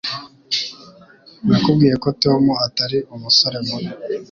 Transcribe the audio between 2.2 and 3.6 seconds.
Tom atari umusore